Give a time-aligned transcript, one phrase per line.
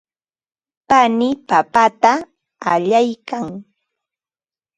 [0.87, 2.11] panii papata
[2.71, 3.45] allaykan.